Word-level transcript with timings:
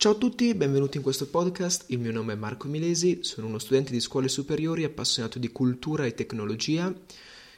Ciao 0.00 0.12
a 0.12 0.14
tutti, 0.14 0.54
benvenuti 0.54 0.96
in 0.96 1.02
questo 1.02 1.28
podcast. 1.28 1.84
Il 1.88 1.98
mio 1.98 2.10
nome 2.10 2.32
è 2.32 2.36
Marco 2.36 2.68
Milesi, 2.68 3.18
sono 3.20 3.48
uno 3.48 3.58
studente 3.58 3.92
di 3.92 4.00
scuole 4.00 4.28
superiori 4.28 4.84
appassionato 4.84 5.38
di 5.38 5.52
cultura 5.52 6.06
e 6.06 6.14
tecnologia. 6.14 6.90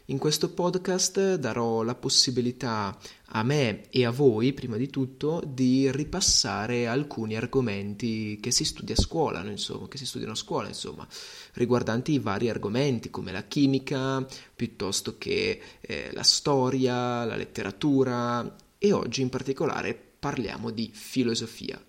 In 0.07 0.18
questo 0.18 0.50
podcast 0.50 1.36
darò 1.36 1.83
la 1.83 1.94
possibilità 1.94 2.99
a 3.26 3.44
me 3.44 3.89
e 3.91 4.05
a 4.05 4.10
voi, 4.10 4.52
prima 4.55 4.76
di 4.76 4.91
tutto, 4.91 5.41
di 5.47 5.89
ripassare 5.92 6.89
alcuni 6.89 7.36
argomenti 7.36 8.41
che 8.41 8.50
si 8.50 8.64
studia 8.64 8.96
a 8.96 9.00
scuola, 9.00 9.45
insomma, 9.45 9.86
che 9.86 9.96
si 9.96 10.04
studiano 10.04 10.32
a 10.32 10.36
scuola, 10.36 10.66
insomma, 10.66 11.06
riguardanti 11.52 12.11
i 12.11 12.18
vari 12.18 12.48
argomenti 12.48 13.09
come 13.09 13.30
la 13.30 13.45
chimica, 13.45 14.27
piuttosto 14.56 15.16
che 15.16 15.61
eh, 15.80 16.11
la 16.12 16.24
storia, 16.24 17.24
la 17.24 17.36
letteratura 17.36 18.56
e 18.79 18.93
oggi 18.93 19.20
in 19.20 19.29
particolare 19.29 19.95
parliamo 19.95 20.70
di 20.70 20.90
filosofia. 20.93 21.80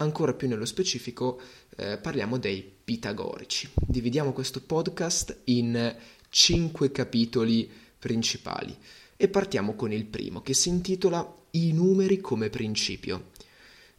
Ancora 0.00 0.32
più 0.32 0.46
nello 0.46 0.64
specifico 0.64 1.40
eh, 1.76 1.98
parliamo 1.98 2.38
dei 2.38 2.62
pitagorici. 2.62 3.68
Dividiamo 3.74 4.32
questo 4.32 4.60
podcast 4.60 5.40
in 5.44 5.96
cinque 6.28 6.92
capitoli 6.92 7.68
principali 7.98 8.76
e 9.16 9.28
partiamo 9.28 9.74
con 9.74 9.92
il 9.92 10.04
primo 10.04 10.40
che 10.40 10.54
si 10.54 10.68
intitola 10.68 11.34
I 11.52 11.72
numeri 11.72 12.20
come 12.20 12.48
principio. 12.48 13.30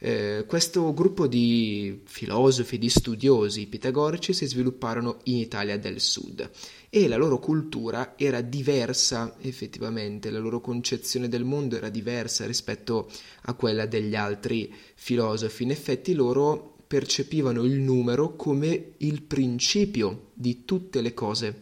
Eh, 0.02 0.46
questo 0.48 0.94
gruppo 0.94 1.28
di 1.28 2.04
filosofi, 2.06 2.78
di 2.78 2.88
studiosi 2.88 3.68
pitagorici 3.68 4.32
si 4.32 4.46
svilupparono 4.46 5.20
in 5.24 5.36
Italia 5.36 5.78
del 5.78 6.00
Sud 6.00 6.50
e 6.90 7.08
la 7.10 7.18
loro 7.18 7.38
cultura 7.38 8.14
era 8.16 8.40
diversa 8.40 9.36
effettivamente, 9.42 10.32
la 10.32 10.40
loro 10.40 10.62
concezione 10.62 11.28
del 11.28 11.44
mondo 11.44 11.76
era 11.76 11.90
diversa 11.90 12.46
rispetto 12.46 13.12
a 13.42 13.54
quella 13.56 13.86
degli 13.86 14.16
altri 14.16 14.74
filosofi. 14.96 15.64
In 15.64 15.72
effetti 15.72 16.14
loro 16.14 16.78
percepivano 16.88 17.64
il 17.64 17.80
numero 17.80 18.38
come 18.38 18.94
il 18.98 19.22
principio 19.24 20.30
di 20.34 20.64
tutte 20.64 21.02
le 21.02 21.14
cose. 21.14 21.62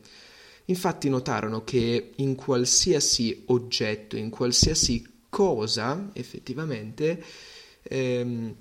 Infatti 0.66 1.10
notarono 1.10 1.64
che 1.64 2.12
in 2.16 2.36
qualsiasi 2.36 3.44
oggetto, 3.48 4.16
in 4.16 4.30
qualsiasi 4.30 5.04
cosa, 5.28 6.12
effettivamente, 6.14 7.24
ehm, 7.90 8.56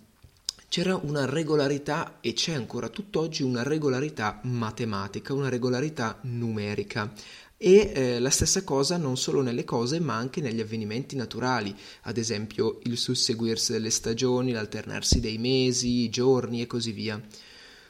c'era 0.69 0.97
una 0.97 1.25
regolarità 1.25 2.19
e 2.21 2.33
c'è 2.33 2.53
ancora 2.53 2.89
tutt'oggi 2.89 3.43
una 3.43 3.63
regolarità 3.63 4.41
matematica, 4.43 5.33
una 5.33 5.49
regolarità 5.49 6.19
numerica. 6.23 7.13
E 7.59 7.93
eh, 7.95 8.21
la 8.21 8.29
stessa 8.29 8.63
cosa 8.65 8.99
non 8.99 9.17
solo 9.17 9.41
nelle 9.41 9.65
cose 9.65 9.99
ma 9.99 10.15
anche 10.17 10.43
negli 10.43 10.61
avvenimenti 10.61 11.17
naturali, 11.17 11.75
ad 12.03 12.19
esempio 12.19 12.81
il 12.83 12.99
susseguirsi 12.99 13.73
delle 13.73 13.89
stagioni, 13.89 14.53
l'alternarsi 14.53 15.21
dei 15.21 15.39
mesi, 15.39 16.03
i 16.03 16.11
giorni 16.11 16.61
e 16.61 16.67
così 16.67 16.93
via. 16.93 17.19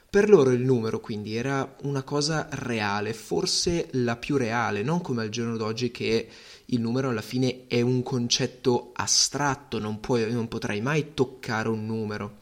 Per 0.09 0.29
loro 0.29 0.51
il 0.51 0.61
numero 0.61 1.01
quindi 1.01 1.35
era 1.35 1.75
una 1.81 2.01
cosa 2.01 2.47
reale, 2.51 3.13
forse 3.13 3.89
la 3.91 4.15
più 4.15 4.37
reale, 4.37 4.81
non 4.81 5.01
come 5.01 5.23
al 5.23 5.29
giorno 5.29 5.57
d'oggi 5.57 5.91
che 5.91 6.29
il 6.67 6.79
numero 6.79 7.09
alla 7.09 7.21
fine 7.21 7.65
è 7.67 7.81
un 7.81 8.03
concetto 8.03 8.91
astratto, 8.93 9.79
non, 9.79 9.99
puoi, 9.99 10.31
non 10.31 10.47
potrai 10.47 10.79
mai 10.79 11.13
toccare 11.13 11.67
un 11.67 11.85
numero. 11.85 12.37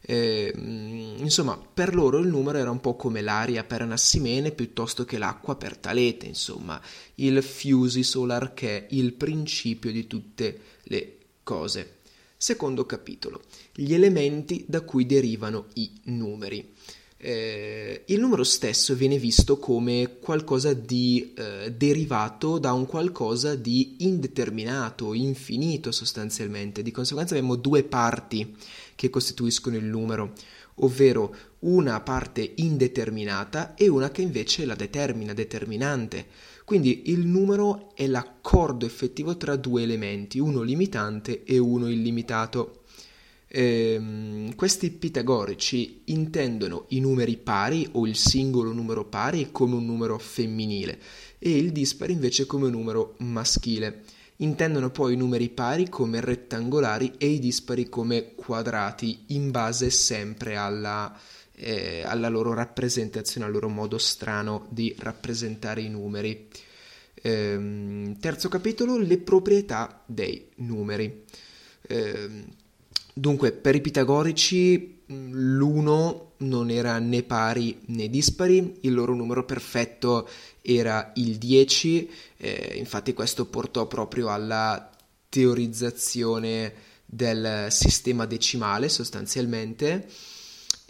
Eh, 0.00 0.52
insomma, 0.56 1.56
per 1.56 1.94
loro 1.94 2.18
il 2.18 2.28
numero 2.28 2.56
era 2.56 2.70
un 2.70 2.80
po' 2.80 2.96
come 2.96 3.20
l'aria 3.20 3.62
per 3.62 3.82
Anassimene 3.82 4.50
piuttosto 4.50 5.04
che 5.04 5.18
l'acqua 5.18 5.54
per 5.54 5.76
Talete, 5.76 6.24
insomma, 6.24 6.80
il 7.16 7.42
fusi 7.42 8.02
solar 8.04 8.54
che 8.54 8.78
è 8.78 8.86
il 8.94 9.12
principio 9.12 9.92
di 9.92 10.06
tutte 10.06 10.60
le 10.84 11.18
cose. 11.42 11.98
Secondo 12.38 12.86
capitolo, 12.86 13.42
gli 13.72 13.92
elementi 13.92 14.64
da 14.66 14.80
cui 14.80 15.04
derivano 15.04 15.66
i 15.74 15.92
numeri 16.04 16.72
eh, 17.24 18.02
il 18.06 18.18
numero 18.18 18.42
stesso 18.42 18.96
viene 18.96 19.16
visto 19.16 19.56
come 19.56 20.18
qualcosa 20.20 20.72
di 20.72 21.32
eh, 21.36 21.72
derivato 21.72 22.58
da 22.58 22.72
un 22.72 22.84
qualcosa 22.84 23.54
di 23.54 23.94
indeterminato, 23.98 25.14
infinito 25.14 25.92
sostanzialmente. 25.92 26.82
Di 26.82 26.90
conseguenza 26.90 27.34
abbiamo 27.34 27.54
due 27.54 27.84
parti 27.84 28.56
che 28.96 29.08
costituiscono 29.08 29.76
il 29.76 29.84
numero, 29.84 30.32
ovvero 30.76 31.34
una 31.60 32.00
parte 32.00 32.54
indeterminata 32.56 33.74
e 33.74 33.86
una 33.86 34.10
che 34.10 34.22
invece 34.22 34.64
la 34.64 34.74
determina, 34.74 35.32
determinante. 35.32 36.26
Quindi 36.64 37.10
il 37.12 37.24
numero 37.24 37.92
è 37.94 38.08
l'accordo 38.08 38.84
effettivo 38.84 39.36
tra 39.36 39.54
due 39.54 39.84
elementi, 39.84 40.40
uno 40.40 40.62
limitante 40.62 41.44
e 41.44 41.58
uno 41.58 41.88
illimitato. 41.88 42.80
Ehm, 43.54 44.54
questi 44.54 44.90
pitagorici 44.90 46.04
intendono 46.06 46.86
i 46.88 47.00
numeri 47.00 47.36
pari 47.36 47.86
o 47.92 48.06
il 48.06 48.16
singolo 48.16 48.72
numero 48.72 49.04
pari 49.04 49.50
come 49.52 49.74
un 49.74 49.84
numero 49.84 50.16
femminile 50.18 50.98
e 51.38 51.58
il 51.58 51.70
dispari 51.70 52.14
invece 52.14 52.46
come 52.46 52.66
un 52.66 52.72
numero 52.72 53.14
maschile. 53.18 54.04
Intendono 54.36 54.90
poi 54.90 55.12
i 55.12 55.16
numeri 55.16 55.50
pari 55.50 55.90
come 55.90 56.22
rettangolari 56.22 57.12
e 57.18 57.26
i 57.26 57.38
dispari 57.38 57.90
come 57.90 58.34
quadrati 58.34 59.24
in 59.28 59.50
base 59.50 59.90
sempre 59.90 60.56
alla, 60.56 61.14
eh, 61.54 62.02
alla 62.06 62.28
loro 62.30 62.54
rappresentazione, 62.54 63.46
al 63.46 63.52
loro 63.52 63.68
modo 63.68 63.98
strano 63.98 64.66
di 64.70 64.94
rappresentare 64.98 65.82
i 65.82 65.90
numeri. 65.90 66.48
Ehm, 67.20 68.18
terzo 68.18 68.48
capitolo, 68.48 68.96
le 68.96 69.18
proprietà 69.18 70.02
dei 70.06 70.48
numeri. 70.56 71.24
Ehm, 71.88 72.44
Dunque, 73.14 73.52
per 73.52 73.74
i 73.74 73.80
pitagorici 73.80 75.00
l'uno 75.06 76.32
non 76.38 76.70
era 76.70 76.98
né 76.98 77.22
pari 77.22 77.78
né 77.86 78.08
dispari, 78.08 78.78
il 78.80 78.94
loro 78.94 79.14
numero 79.14 79.44
perfetto 79.44 80.28
era 80.60 81.12
il 81.16 81.36
10, 81.36 82.10
eh, 82.38 82.74
infatti 82.76 83.12
questo 83.12 83.46
portò 83.46 83.86
proprio 83.86 84.28
alla 84.28 84.90
teorizzazione 85.28 86.72
del 87.04 87.66
sistema 87.70 88.24
decimale 88.26 88.88
sostanzialmente 88.88 90.08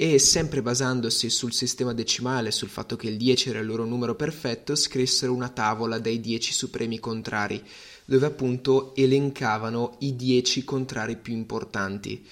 e 0.03 0.19
sempre 0.19 0.63
basandosi 0.63 1.31
sul 1.31 1.53
sistema 1.53 1.95
decimale, 1.95 2.51
sul 2.51 2.69
fatto 2.69 2.97
che 2.97 3.07
il 3.07 3.17
10 3.17 3.51
era 3.51 3.61
il 3.61 3.67
loro 3.67 3.85
numero 3.85 4.17
perfetto, 4.17 4.75
scrissero 4.75 5.33
una 5.33 5.49
tavola 5.49 6.01
dei 6.01 6.19
10 6.19 6.53
supremi 6.53 6.99
contrari 6.99 7.63
dove 8.05 8.27
appunto 8.27 8.97
elencavano 8.97 9.99
i 10.01 10.17
dieci 10.17 10.65
contrari 10.65 11.19
più 11.19 11.35
importanti. 11.35 12.27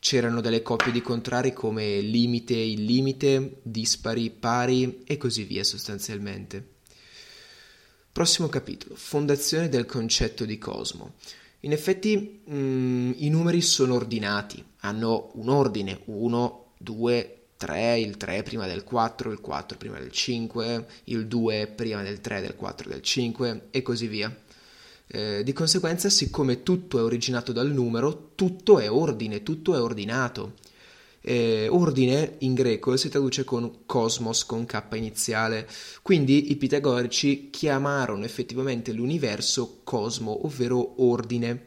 C'erano 0.00 0.40
delle 0.40 0.62
coppie 0.62 0.90
di 0.90 1.00
contrari 1.00 1.52
come 1.52 2.00
limite, 2.00 2.56
il 2.56 2.82
limite, 2.82 3.60
dispari, 3.62 4.28
pari 4.30 5.04
e 5.04 5.16
così 5.16 5.44
via 5.44 5.62
sostanzialmente. 5.62 6.70
Prossimo 8.10 8.48
capitolo, 8.48 8.96
fondazione 8.96 9.68
del 9.68 9.86
concetto 9.86 10.44
di 10.44 10.58
cosmo. 10.58 11.14
In 11.60 11.70
effetti 11.70 12.42
mh, 12.44 12.54
mm, 12.56 13.12
i 13.18 13.28
numeri 13.28 13.60
sono 13.60 13.94
ordinati, 13.94 14.64
hanno 14.80 15.30
un 15.34 15.48
ordine, 15.48 16.00
1, 16.06 16.61
2, 16.82 17.36
3, 17.56 18.00
il 18.00 18.16
3 18.16 18.42
prima 18.42 18.66
del 18.66 18.82
4, 18.82 19.30
il 19.30 19.40
4 19.40 19.78
prima 19.78 19.98
del 19.98 20.10
5, 20.10 20.86
il 21.04 21.26
2 21.26 21.66
prima 21.68 22.02
del 22.02 22.20
3, 22.20 22.40
del 22.40 22.56
4, 22.56 22.88
del 22.88 23.02
5 23.02 23.68
e 23.70 23.82
così 23.82 24.06
via. 24.08 24.34
Eh, 25.06 25.42
di 25.44 25.52
conseguenza, 25.52 26.08
siccome 26.08 26.62
tutto 26.62 26.98
è 26.98 27.02
originato 27.02 27.52
dal 27.52 27.70
numero, 27.70 28.30
tutto 28.34 28.78
è 28.78 28.90
ordine, 28.90 29.42
tutto 29.42 29.74
è 29.74 29.80
ordinato. 29.80 30.54
Eh, 31.20 31.68
ordine 31.70 32.36
in 32.38 32.54
greco 32.54 32.96
si 32.96 33.08
traduce 33.08 33.44
con 33.44 33.84
cosmos, 33.86 34.44
con 34.44 34.64
K 34.64 34.82
iniziale, 34.94 35.68
quindi 36.02 36.50
i 36.50 36.56
pitagorici 36.56 37.50
chiamarono 37.50 38.24
effettivamente 38.24 38.90
l'universo 38.92 39.82
cosmo, 39.84 40.46
ovvero 40.46 41.00
ordine. 41.04 41.66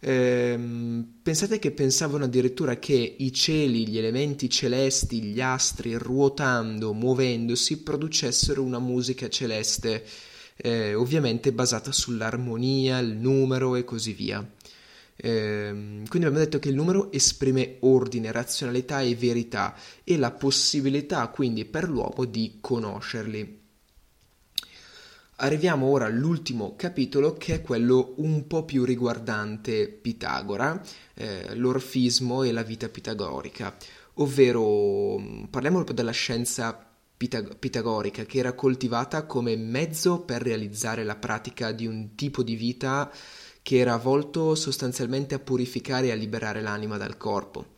Eh, 0.00 1.04
pensate 1.22 1.58
che 1.58 1.72
pensavano 1.72 2.24
addirittura 2.24 2.78
che 2.78 3.16
i 3.18 3.32
cieli, 3.32 3.88
gli 3.88 3.98
elementi 3.98 4.48
celesti, 4.48 5.22
gli 5.22 5.40
astri 5.40 5.94
ruotando, 5.96 6.92
muovendosi, 6.92 7.82
producessero 7.82 8.62
una 8.62 8.78
musica 8.78 9.28
celeste 9.28 10.04
eh, 10.56 10.94
ovviamente 10.94 11.52
basata 11.52 11.92
sull'armonia, 11.92 12.98
il 12.98 13.16
numero 13.16 13.76
e 13.76 13.84
così 13.84 14.12
via. 14.12 14.46
Eh, 15.20 15.70
quindi 15.70 16.26
abbiamo 16.26 16.38
detto 16.38 16.58
che 16.60 16.68
il 16.68 16.76
numero 16.76 17.10
esprime 17.10 17.78
ordine, 17.80 18.30
razionalità 18.30 19.00
e 19.00 19.16
verità 19.16 19.74
e 20.04 20.16
la 20.16 20.30
possibilità 20.30 21.26
quindi 21.28 21.64
per 21.64 21.88
l'uomo 21.88 22.24
di 22.24 22.58
conoscerli. 22.60 23.66
Arriviamo 25.40 25.86
ora 25.86 26.06
all'ultimo 26.06 26.74
capitolo 26.74 27.34
che 27.34 27.54
è 27.54 27.60
quello 27.60 28.14
un 28.16 28.48
po' 28.48 28.64
più 28.64 28.84
riguardante 28.84 29.86
Pitagora, 29.86 30.82
eh, 31.14 31.54
l'orfismo 31.54 32.42
e 32.42 32.50
la 32.50 32.64
vita 32.64 32.88
pitagorica, 32.88 33.76
ovvero 34.14 35.46
parliamo 35.48 35.76
proprio 35.76 35.94
della 35.94 36.10
scienza 36.10 36.76
pitag- 37.16 37.54
pitagorica 37.54 38.24
che 38.24 38.38
era 38.38 38.52
coltivata 38.54 39.26
come 39.26 39.54
mezzo 39.56 40.22
per 40.22 40.42
realizzare 40.42 41.04
la 41.04 41.14
pratica 41.14 41.70
di 41.70 41.86
un 41.86 42.16
tipo 42.16 42.42
di 42.42 42.56
vita 42.56 43.08
che 43.62 43.78
era 43.78 43.96
volto 43.96 44.56
sostanzialmente 44.56 45.36
a 45.36 45.38
purificare 45.38 46.08
e 46.08 46.10
a 46.10 46.16
liberare 46.16 46.60
l'anima 46.62 46.96
dal 46.96 47.16
corpo. 47.16 47.76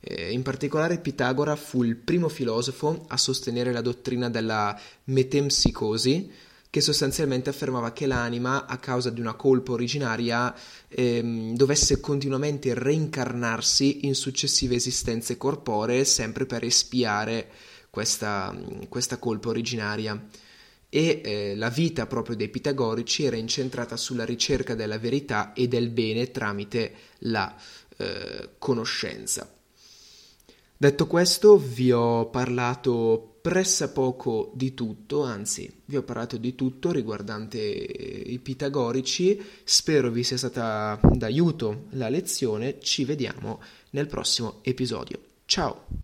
Eh, 0.00 0.32
in 0.32 0.42
particolare 0.42 0.98
Pitagora 0.98 1.54
fu 1.54 1.84
il 1.84 1.94
primo 1.94 2.28
filosofo 2.28 3.04
a 3.06 3.16
sostenere 3.16 3.70
la 3.70 3.80
dottrina 3.80 4.28
della 4.28 4.76
metempsicosi, 5.04 6.54
che 6.76 6.82
sostanzialmente 6.82 7.48
affermava 7.48 7.94
che 7.94 8.06
l'anima, 8.06 8.66
a 8.66 8.76
causa 8.76 9.08
di 9.08 9.18
una 9.18 9.32
colpa 9.32 9.72
originaria, 9.72 10.54
ehm, 10.88 11.56
dovesse 11.56 12.00
continuamente 12.00 12.74
reincarnarsi 12.74 14.04
in 14.04 14.14
successive 14.14 14.74
esistenze 14.74 15.38
corporee, 15.38 16.04
sempre 16.04 16.44
per 16.44 16.64
espiare 16.64 17.48
questa, 17.88 18.54
questa 18.90 19.16
colpa 19.16 19.48
originaria. 19.48 20.22
E 20.90 21.22
eh, 21.24 21.56
la 21.56 21.70
vita 21.70 22.06
proprio 22.06 22.36
dei 22.36 22.50
pitagorici 22.50 23.24
era 23.24 23.36
incentrata 23.36 23.96
sulla 23.96 24.26
ricerca 24.26 24.74
della 24.74 24.98
verità 24.98 25.54
e 25.54 25.68
del 25.68 25.88
bene 25.88 26.30
tramite 26.30 26.92
la 27.20 27.56
eh, 27.96 28.50
conoscenza. 28.58 29.50
Detto 30.76 31.06
questo, 31.06 31.56
vi 31.56 31.90
ho 31.90 32.28
parlato 32.28 33.35
pressappoco 33.46 34.50
di 34.54 34.74
tutto, 34.74 35.22
anzi 35.22 35.72
vi 35.84 35.96
ho 35.96 36.02
parlato 36.02 36.36
di 36.36 36.56
tutto 36.56 36.90
riguardante 36.90 37.58
i 37.58 38.40
pitagorici, 38.40 39.40
spero 39.62 40.10
vi 40.10 40.24
sia 40.24 40.36
stata 40.36 40.98
d'aiuto 41.12 41.84
la 41.90 42.08
lezione, 42.08 42.80
ci 42.80 43.04
vediamo 43.04 43.60
nel 43.90 44.08
prossimo 44.08 44.58
episodio. 44.62 45.20
Ciao! 45.44 45.86